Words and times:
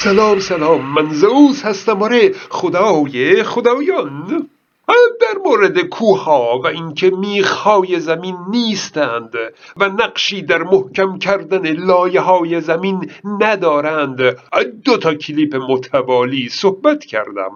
سلام 0.00 0.38
سلام. 0.38 0.94
من 0.94 1.12
زئوس 1.12 1.64
هستم. 1.64 2.02
آره 2.02 2.32
خدای 2.48 3.42
خدایان. 3.42 4.48
در 5.20 5.38
مورد 5.44 5.80
کوها 5.80 6.60
و 6.64 6.66
اینکه 6.66 7.10
میخهای 7.10 8.00
زمین 8.00 8.36
نیستند 8.50 9.32
و 9.76 9.88
نقشی 9.88 10.42
در 10.42 10.62
محکم 10.62 11.18
کردن 11.18 11.72
لایه 11.72 12.20
های 12.20 12.60
زمین 12.60 13.10
ندارند. 13.40 14.20
دو 14.84 14.96
تا 14.96 15.14
کلیپ 15.14 15.56
متوالی 15.56 16.48
صحبت 16.48 17.04
کردم. 17.04 17.52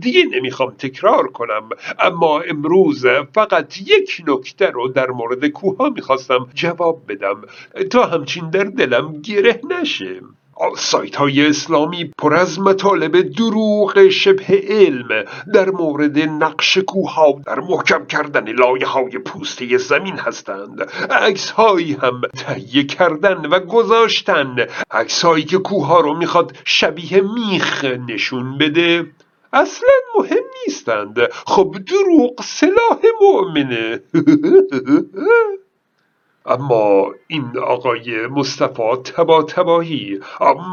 دیگه 0.00 0.24
نمی‌خوام 0.24 0.70
تکرار 0.70 1.26
کنم. 1.26 1.68
اما 1.98 2.40
امروز 2.40 3.06
فقط 3.34 3.78
یک 3.78 4.22
نکته 4.26 4.66
رو 4.66 4.88
در 4.88 5.10
مورد 5.10 5.46
کوها 5.46 5.90
می‌خواستم 5.90 6.48
جواب 6.54 7.02
بدم. 7.08 7.42
تا 7.90 8.06
همچین 8.06 8.50
در 8.50 8.64
دلم 8.64 9.22
گره 9.22 9.60
نشه. 9.70 10.20
سایت 10.76 11.16
های 11.16 11.46
اسلامی 11.46 12.04
پر 12.18 12.34
از 12.34 12.60
مطالب 12.60 13.20
دروغ 13.20 14.08
شبه 14.08 14.62
علم 14.68 15.24
در 15.54 15.70
مورد 15.70 16.18
نقش 16.18 16.78
کوها 16.78 17.40
در 17.46 17.60
محکم 17.60 18.06
کردن 18.06 18.52
لایه 18.52 18.86
های 18.86 19.18
پوسته 19.18 19.78
زمین 19.78 20.18
هستند. 20.18 20.90
عکس 21.10 21.50
هایی 21.50 21.92
هم 21.92 22.20
تهیه 22.36 22.84
کردن 22.84 23.46
و 23.46 23.60
گذاشتن. 23.60 24.56
عکس 24.90 25.24
هایی 25.24 25.44
که 25.44 25.58
کوها 25.58 26.00
رو 26.00 26.16
می‌خواد 26.16 26.56
شبیه 26.64 27.20
میخ 27.20 27.84
نشون 27.84 28.58
بده. 28.58 29.06
اصلا 29.52 29.94
مهم 30.18 30.44
نیستند. 30.66 31.32
خب 31.32 31.76
دروغ 31.86 32.42
سلاح 32.42 33.00
مؤمنه. 33.20 34.00
اما 36.46 37.14
این 37.26 37.58
آقای 37.58 38.26
مصطفی 38.26 38.96
تبا 39.04 39.42
تباهی 39.42 40.20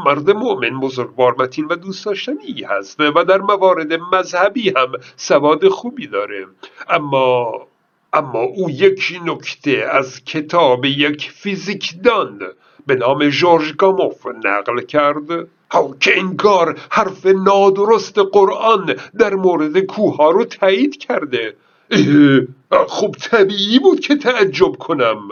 مرد 0.06 0.30
مؤمن 0.30 0.80
بزرگوار 0.80 1.34
متین 1.38 1.64
و 1.64 1.76
دوست 1.76 2.06
داشتنی 2.06 2.62
هست 2.68 3.00
و 3.00 3.24
در 3.24 3.38
موارد 3.38 3.92
مذهبی 3.92 4.68
هم 4.68 4.92
سواد 5.16 5.68
خوبی 5.68 6.06
داره. 6.06 6.46
اما 6.88 7.52
اما 8.12 8.40
او 8.40 8.70
یک 8.70 9.20
نکته 9.24 9.88
از 9.92 10.24
کتاب 10.24 10.84
یک 10.84 11.30
فیزیکدان 11.30 12.40
به 12.86 12.94
نام 12.94 13.28
جورج 13.28 13.76
گاموف 13.76 14.26
نقل 14.44 14.80
کرد. 14.80 15.48
او 15.74 15.96
که 16.00 16.18
انگار 16.18 16.78
حرف 16.90 17.26
نادرست 17.26 18.18
قرآن 18.18 18.94
در 19.18 19.34
مورد 19.34 19.78
کوها 19.78 20.30
رو 20.30 20.44
تایید 20.44 20.96
کرده. 20.96 21.56
خب 22.88 23.14
طبیعی 23.20 23.78
بود 23.78 24.00
که 24.00 24.16
تعجب 24.16 24.72
کنم. 24.78 25.28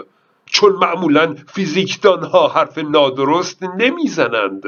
چون 0.55 0.73
معمولا 0.73 1.35
فیزیکدان 1.55 2.25
ها 2.25 2.49
حرف 2.49 2.79
نادرست 2.79 3.63
نمی‌زنند. 3.63 4.63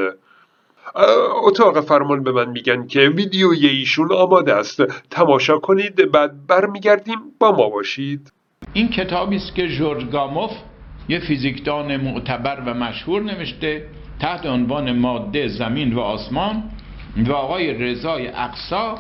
اتاق 1.45 1.81
فرمان 1.81 2.23
به 2.23 2.33
من 2.33 2.49
میگن 2.49 2.87
که 2.87 3.01
ویدیوی 3.01 3.67
ایشون 3.67 4.13
آماده 4.13 4.55
است. 4.55 4.83
تماشا 5.11 5.59
کنید 5.59 6.11
بعد 6.13 6.47
برمیگردیم 6.47 7.19
با 7.41 7.53
ما 7.53 7.69
باشید. 7.69 8.33
این 8.73 8.89
کتابی 8.89 9.37
است 9.37 9.55
که 9.55 9.69
جورج 9.69 10.11
گاموف 10.11 10.51
یه 11.09 11.19
فیزیکدان 11.19 11.97
معتبر 11.97 12.63
و 12.67 12.75
مشهور 12.75 13.23
نوشته 13.23 13.87
تحت 14.21 14.47
عنوان 14.47 14.99
ماده 14.99 15.49
زمین 15.49 15.95
و 15.95 16.01
آسمان 16.01 16.63
و 17.17 17.33
آقای 17.33 17.75
رضای 17.75 18.29
اقصا. 18.29 18.99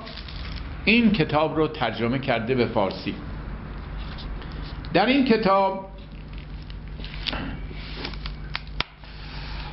این 0.84 1.10
کتاب 1.12 1.56
رو 1.56 1.68
ترجمه 1.68 2.18
کرده 2.18 2.54
به 2.54 2.66
فارسی. 2.66 3.14
در 4.94 5.06
این 5.06 5.24
کتاب 5.24 5.95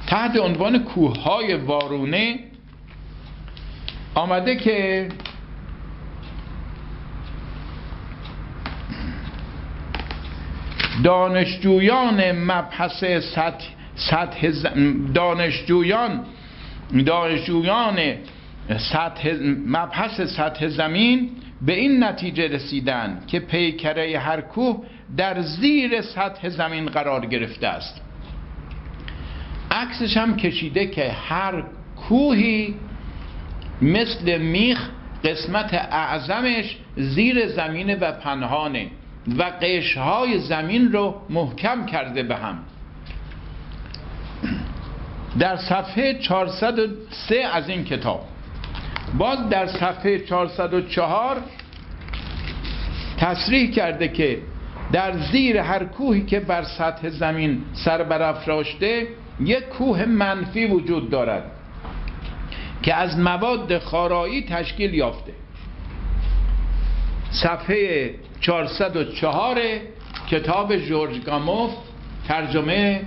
تحت 0.07 0.37
عنوان 0.37 0.83
کوههای 0.83 1.53
وارونه 1.53 2.39
آمده 4.15 4.55
که 4.55 5.09
دانشجویان 11.03 12.31
مبحث 12.31 13.03
سطح, 13.35 13.65
سطح 13.95 14.51
دانشجویان 15.13 16.25
دانشجویان 17.05 17.99
سطح 18.77 19.33
مبحث 19.67 20.21
سطح 20.21 20.67
زمین 20.67 21.29
به 21.61 21.73
این 21.73 22.03
نتیجه 22.03 22.47
رسیدن 22.47 23.19
که 23.27 23.39
پیکره 23.39 24.19
هر 24.19 24.41
کوه 24.41 24.85
در 25.17 25.41
زیر 25.41 26.01
سطح 26.01 26.49
زمین 26.49 26.85
قرار 26.85 27.25
گرفته 27.25 27.67
است. 27.67 28.01
عکسش 29.73 30.17
هم 30.17 30.37
کشیده 30.37 30.87
که 30.87 31.11
هر 31.11 31.63
کوهی 31.95 32.75
مثل 33.81 34.37
میخ 34.37 34.89
قسمت 35.23 35.73
اعظمش 35.73 36.77
زیر 36.97 37.47
زمین 37.47 37.99
و 37.99 38.11
پنهانه 38.11 38.87
و 39.37 39.43
قشهای 39.61 40.39
زمین 40.39 40.91
رو 40.91 41.21
محکم 41.29 41.85
کرده 41.85 42.23
به 42.23 42.35
هم. 42.35 42.59
در 45.39 45.57
صفحه 45.57 46.13
403 46.13 47.35
از 47.53 47.69
این 47.69 47.83
کتاب. 47.83 48.25
باز 49.17 49.49
در 49.49 49.67
صفحه 49.67 50.19
404 50.19 51.37
تصریح 53.17 53.71
کرده 53.71 54.07
که 54.07 54.39
در 54.91 55.17
زیر 55.17 55.57
هر 55.57 55.83
کوهی 55.83 56.25
که 56.25 56.39
بر 56.39 56.63
سطح 56.63 57.09
زمین 57.09 57.61
سر 57.73 58.03
برافراشته 58.03 59.07
یک 59.39 59.69
کوه 59.69 60.05
منفی 60.05 60.65
وجود 60.65 61.09
دارد 61.09 61.51
که 62.83 62.93
از 62.93 63.19
مواد 63.19 63.79
خارایی 63.79 64.45
تشکیل 64.45 64.93
یافته. 64.93 65.33
صفحه 67.31 68.15
404 68.41 69.61
کتاب 70.29 70.77
جورج 70.77 71.21
گاموف 71.23 71.71
ترجمه 72.27 73.01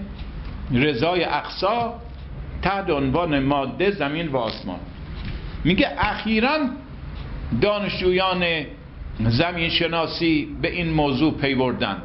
رضای 0.72 1.25
اقصا 1.25 1.94
تحت 2.62 2.91
عنوان 2.91 3.38
ماده 3.38 3.91
زمین 3.91 4.28
و 4.28 4.36
آسمان. 4.36 4.78
میگه 5.65 5.88
اخیرا 5.98 6.59
دانشجویان 7.60 8.44
زمین 9.20 9.69
شناسی 9.69 10.48
به 10.62 10.72
این 10.72 10.91
موضوع 10.91 11.34
پیوردند 11.34 12.03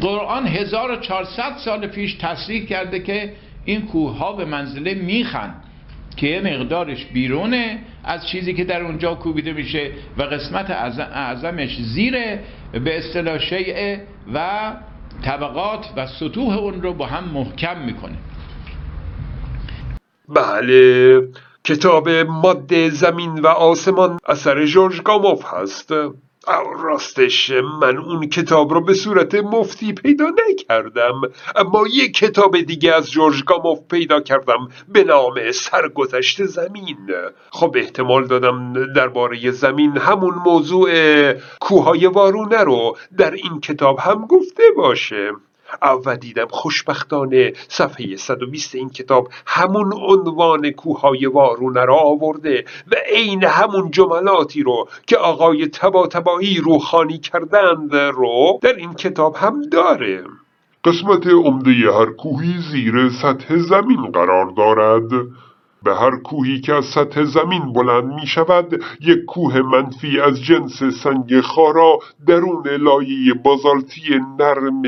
قرآن 0.00 0.46
1400 0.46 1.56
سال 1.64 1.86
پیش 1.86 2.14
تصریح 2.14 2.66
کرده 2.66 3.00
که 3.00 3.32
این 3.64 3.86
کوه 3.86 4.16
ها 4.18 4.32
به 4.32 4.44
منزله 4.44 4.94
میخن 4.94 5.54
که 6.16 6.26
یه 6.26 6.40
مقدارش 6.40 7.04
بیرونه 7.04 7.78
از 8.04 8.26
چیزی 8.28 8.54
که 8.54 8.64
در 8.64 8.82
اونجا 8.82 9.14
کوبیده 9.14 9.52
میشه 9.52 9.90
و 10.18 10.22
قسمت 10.22 10.70
اعظمش 10.70 11.78
زیر 11.82 12.12
به 12.72 12.98
اصطلاح 12.98 13.38
شیعه 13.38 14.06
و 14.34 14.72
طبقات 15.24 15.86
و 15.96 16.06
سطوح 16.06 16.56
اون 16.56 16.82
رو 16.82 16.94
با 16.94 17.06
هم 17.06 17.24
محکم 17.24 17.78
می‌کنه. 17.78 18.16
بله 20.28 21.20
کتاب 21.64 22.08
ماده 22.08 22.90
زمین 22.90 23.40
و 23.40 23.46
آسمان 23.46 24.18
اثر 24.28 24.64
جورج 24.64 25.02
گاموف 25.02 25.44
هست. 25.54 25.92
راستش 26.82 27.50
من 27.80 27.98
اون 27.98 28.28
کتاب 28.28 28.72
رو 28.72 28.80
به 28.80 28.94
صورت 28.94 29.34
مفتی 29.34 29.92
پیدا 29.92 30.24
نکردم 30.50 31.20
اما 31.56 31.84
یک 31.92 32.14
کتاب 32.14 32.60
دیگه 32.60 32.94
از 32.94 33.10
جورج 33.10 33.44
گاموف 33.44 33.78
پیدا 33.90 34.20
کردم 34.20 34.68
به 34.88 35.04
نام 35.04 35.52
سرگذشت 35.52 36.44
زمین. 36.44 37.10
خب 37.50 37.76
احتمال 37.78 38.26
دادم 38.26 38.72
درباره 38.92 39.50
زمین 39.50 39.96
همون 39.96 40.34
موضوع 40.34 40.90
کوههای 41.60 42.06
وارونه 42.06 42.64
رو 42.64 42.96
در 43.18 43.30
این 43.30 43.60
کتاب 43.60 43.98
هم 43.98 44.26
گفته 44.26 44.62
باشه. 44.76 45.32
و 46.06 46.16
دیدم 46.16 46.46
خوشبختانه 46.50 47.52
صفحه 47.68 48.16
120 48.16 48.74
این 48.74 48.90
کتاب 48.90 49.28
همون 49.46 49.92
عنوان 49.92 50.70
کوههای 50.70 51.26
وارونه 51.26 51.84
را 51.84 51.96
آورده 51.96 52.64
و 52.92 52.94
عین 53.12 53.44
همون 53.44 53.90
جملاتی 53.90 54.62
رو 54.62 54.88
که 55.06 55.16
آقای 55.16 55.66
تبا 55.66 56.06
تبایی 56.06 56.60
روحانی 56.60 57.18
کردند 57.18 57.96
رو 57.96 58.58
در 58.62 58.74
این 58.74 58.94
کتاب 58.94 59.36
هم 59.36 59.62
داره. 59.62 60.24
قسمت 60.84 61.26
عمده 61.26 61.70
هر 61.70 62.06
کوهی 62.06 62.54
زیر 62.72 63.10
سطح 63.22 63.56
زمین 63.56 64.10
قرار 64.12 64.50
دارد. 64.56 65.10
به 65.82 65.94
هر 65.94 66.16
کوهی 66.16 66.60
که 66.60 66.74
از 66.74 66.84
سطح 66.84 67.24
زمین 67.24 67.72
بلند 67.72 68.04
می 68.04 68.26
شود 68.26 68.82
یک 69.00 69.24
کوه 69.24 69.62
منفی 69.62 70.20
از 70.20 70.42
جنس 70.42 70.82
سنگ 70.82 71.40
خارا 71.40 71.98
درون 72.26 72.68
لایه 72.68 73.34
بازالتی 73.34 74.20
نرم 74.38 74.82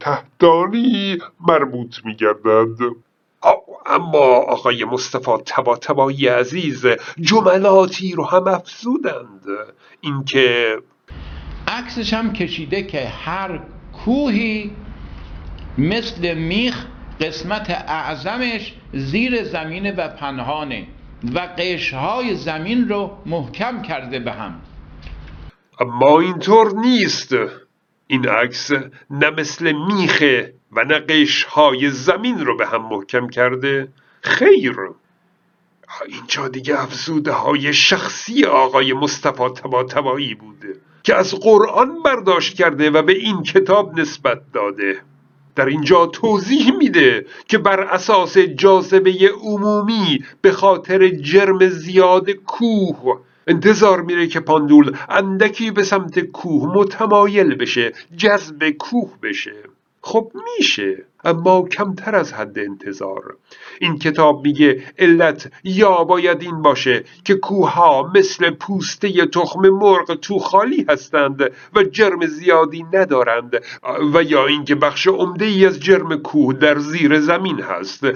تحتانی 0.00 1.18
مربوط 1.48 1.94
می 2.04 2.16
گردد 2.16 2.94
اما 3.86 4.18
آقای 4.48 4.84
مصطفی 4.84 5.30
تبا 5.46 5.76
تبایی 5.76 6.28
عزیز 6.28 6.86
جملاتی 7.20 8.12
رو 8.12 8.24
هم 8.24 8.48
افزودند. 8.48 9.42
اینکه 10.00 10.78
عکسش 11.68 12.14
هم 12.14 12.32
کشیده 12.32 12.82
که 12.82 13.08
هر 13.08 13.60
کوهی 14.04 14.70
مثل 15.78 16.34
میخ 16.34 16.86
قسمت 17.20 17.70
اعظمش 17.70 18.74
زیر 18.92 19.44
زمینه 19.44 19.92
و 19.92 20.08
پنهانه 20.08 20.86
و 21.34 21.48
قشهای 21.58 22.34
زمین 22.34 22.88
رو 22.88 23.18
محکم 23.26 23.82
کرده 23.82 24.18
به 24.18 24.32
هم. 24.32 24.60
اما 25.80 26.20
اینطور 26.20 26.74
نیست. 26.74 27.34
این 28.06 28.28
عکس 28.28 28.70
نه 29.10 29.30
مثل 29.30 29.72
میخه 29.72 30.54
و 30.72 30.84
نه 30.84 30.98
قشهای 30.98 31.90
زمین 31.90 32.46
رو 32.46 32.56
به 32.56 32.66
هم 32.66 32.82
محکم 32.82 33.28
کرده. 33.28 33.88
خیر. 34.20 34.76
اینجا 36.08 36.48
دیگه 36.48 36.82
افزوده 36.82 37.32
های 37.32 37.74
شخصی 37.74 38.44
آقای 38.44 38.92
مصطفی 38.92 39.48
تبا 39.88 40.18
بوده 40.40 40.80
که 41.02 41.14
از 41.14 41.34
قرآن 41.34 42.02
برداشت 42.02 42.56
کرده 42.56 42.90
و 42.90 43.02
به 43.02 43.12
این 43.12 43.42
کتاب 43.42 44.00
نسبت 44.00 44.52
داده. 44.52 45.00
در 45.56 45.66
اینجا 45.66 46.06
توضیح 46.06 46.76
میده 46.76 47.26
که 47.48 47.58
بر 47.58 47.80
اساس 47.80 48.38
جاذبه 48.38 49.30
عمومی 49.42 50.24
به 50.42 50.52
خاطر 50.52 51.08
جرم 51.08 51.68
زیاد 51.68 52.30
کوه 52.30 53.20
انتظار 53.46 54.02
میره 54.02 54.26
که 54.26 54.40
پاندول 54.40 54.96
اندکی 55.08 55.70
به 55.70 55.82
سمت 55.82 56.18
کوه 56.20 56.76
متمایل 56.76 57.54
بشه 57.54 57.92
جذب 58.16 58.70
کوه 58.70 59.10
بشه. 59.22 59.54
خب 60.00 60.32
میشه. 60.58 61.04
اما 61.24 61.62
کمتر 61.62 62.14
از 62.14 62.32
حد 62.32 62.58
انتظار. 62.58 63.36
این 63.80 63.98
کتاب 63.98 64.44
میگه 64.44 64.82
علت 64.98 65.50
یا 65.64 66.04
باید 66.04 66.42
این 66.42 66.62
باشه 66.62 67.04
که 67.24 67.34
کوها 67.34 68.12
مثل 68.14 68.50
پوسته 68.50 69.26
تخم 69.26 69.68
مرغ 69.68 70.14
تو 70.14 70.38
خالی 70.38 70.86
هستند 70.88 71.42
و 71.74 71.82
جرم 71.82 72.26
زیادی 72.26 72.84
ندارند 72.92 73.62
و 74.14 74.22
یا 74.22 74.46
اینکه 74.46 74.74
بخش 74.74 75.06
عمده 75.06 75.44
ای 75.44 75.66
از 75.66 75.80
جرم 75.80 76.16
کوه 76.16 76.54
در 76.54 76.78
زیر 76.78 77.20
زمین 77.20 77.60
هست. 77.60 78.06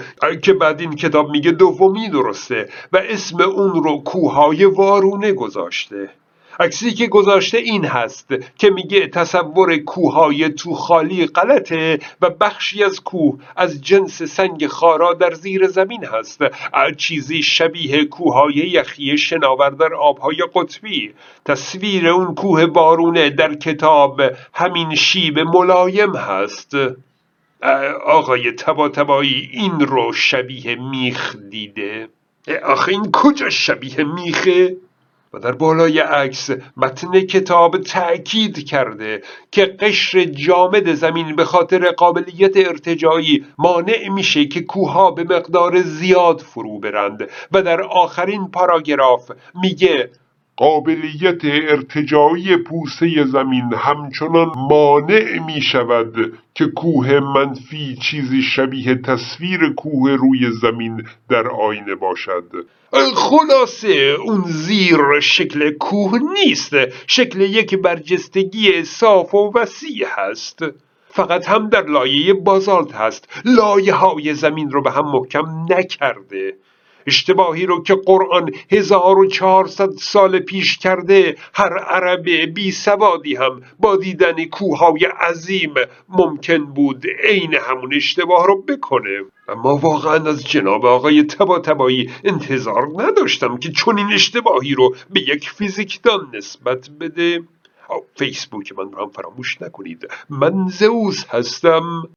که 0.41 0.53
بعد 0.53 0.81
این 0.81 0.95
کتاب 0.95 1.29
میگه 1.29 1.51
دومی 1.51 2.09
درسته 2.09 2.69
و 2.93 2.97
اسم 2.97 3.41
اون 3.41 3.83
رو 3.83 3.97
کوههای 3.97 4.65
وارونه 4.65 5.33
گذاشته. 5.33 6.09
عکسی 6.59 6.91
که 6.91 7.07
گذاشته 7.07 7.57
این 7.57 7.85
هست 7.85 8.33
که 8.57 8.69
میگه 8.69 9.07
تصور 9.07 9.77
کوههای 9.77 10.49
تو 10.49 10.73
خالی 10.73 11.25
غلطه 11.25 11.99
و 12.21 12.29
بخشی 12.29 12.83
از 12.83 13.01
کوه 13.03 13.39
از 13.55 13.81
جنس 13.81 14.23
سنگ 14.23 14.67
خارا 14.67 15.13
در 15.13 15.33
زیر 15.33 15.67
زمین 15.67 16.05
هست. 16.05 16.41
چیزی 16.97 17.43
شبیه 17.43 18.05
کوههای 18.05 18.53
یخی 18.53 19.17
شناور 19.17 19.69
در 19.69 19.93
آبهای 19.93 20.37
قطبی. 20.55 21.13
تصویر 21.45 22.07
اون 22.07 22.35
کوه 22.35 22.65
بارونه 22.65 23.29
در 23.29 23.55
کتاب 23.55 24.21
همین 24.53 24.95
شیب 24.95 25.39
ملایم 25.39 26.15
هست. 26.15 26.75
آقای 28.05 28.51
تبا 28.51 28.89
تبایی 28.89 29.49
این 29.53 29.79
رو 29.79 30.13
شبیه 30.13 30.75
میخ 30.75 31.35
دیده. 31.49 32.07
آخه 32.63 32.91
این 32.91 33.11
کجا 33.11 33.49
شبیه 33.49 34.03
میخه؟ 34.03 34.75
و 35.33 35.39
در 35.39 35.51
بالای 35.51 35.99
عکس 35.99 36.49
متن 36.77 37.21
کتاب 37.21 37.81
تأکید 37.81 38.65
کرده 38.67 39.21
که 39.51 39.65
قشر 39.65 40.23
جامد 40.23 40.93
زمین 40.93 41.35
به 41.35 41.45
خاطر 41.45 41.91
قابلیت 41.91 42.57
ارتجایی 42.57 43.45
مانع 43.57 44.09
میشه 44.09 44.45
که 44.45 44.61
کوها 44.61 45.11
به 45.11 45.23
مقدار 45.23 45.81
زیاد 45.81 46.39
فرو 46.39 46.79
برند. 46.79 47.29
و 47.51 47.61
در 47.61 47.81
آخرین 47.81 48.51
پاراگراف 48.51 49.31
میگه 49.63 50.09
قابلیت 50.59 51.45
ارتجایی 51.45 52.57
پوسه 52.57 53.25
زمین 53.25 53.73
همچنان 53.73 54.51
مانع 54.69 55.39
می 55.45 55.61
شود 55.61 56.33
که 56.53 56.65
کوه 56.65 57.19
منفی 57.19 57.97
چیزی 58.01 58.41
شبیه 58.41 58.95
تصویر 58.95 59.73
کوه 59.77 60.11
روی 60.11 60.51
زمین 60.61 61.03
در 61.29 61.47
آینه 61.47 61.95
باشد. 61.95 62.65
خلاصه 63.15 64.15
اون 64.25 64.43
زیر 64.45 65.19
شکل 65.19 65.71
کوه 65.71 66.19
نیست. 66.33 66.73
شکل 67.07 67.41
یک 67.41 67.75
برجستگی 67.75 68.83
صاف 68.83 69.35
و 69.35 69.51
وسیع 69.55 70.05
هست. 70.07 70.59
فقط 71.07 71.49
هم 71.49 71.69
در 71.69 71.85
لایه 71.85 72.33
بازالت 72.33 72.95
هست. 72.95 73.41
لایه 73.45 73.93
های 73.93 74.33
زمین 74.33 74.71
رو 74.71 74.81
به 74.81 74.91
هم 74.91 75.05
محکم 75.05 75.65
نکرده. 75.69 76.53
اشتباهی 77.07 77.65
رو 77.65 77.83
که 77.83 77.95
قرآن 78.05 78.51
1400 78.71 79.89
سال 79.89 80.39
پیش 80.39 80.77
کرده 80.77 81.35
هر 81.53 81.77
عرب 81.77 82.29
بی 82.29 82.71
سوادی 82.71 83.35
هم 83.35 83.61
با 83.79 83.95
دیدن 83.95 84.45
کوههای 84.45 85.05
عظیم 85.05 85.73
ممکن 86.09 86.65
بود 86.65 87.03
عین 87.23 87.53
همون 87.53 87.93
اشتباه 87.93 88.47
رو 88.47 88.61
بکنه. 88.61 89.19
اما 89.49 89.77
واقعا 89.77 90.29
از 90.29 90.47
جناب 90.47 90.85
آقای 90.85 91.23
تبا 91.23 91.59
تبایی 91.59 92.11
انتظار 92.23 92.87
نداشتم 92.97 93.57
که 93.57 93.71
چون 93.71 93.97
این 93.97 94.13
اشتباهی 94.13 94.73
رو 94.73 94.95
به 95.09 95.19
یک 95.19 95.49
فیزیکدان 95.49 96.31
نسبت 96.33 96.89
بده. 96.99 97.43
فیسبوک 98.15 98.71
من 98.77 98.91
رو 98.91 99.01
هم 99.01 99.09
فراموش 99.09 99.61
نکنید. 99.61 100.07
من 100.29 100.67
زئوس 100.67 101.25
هستم. 101.25 102.09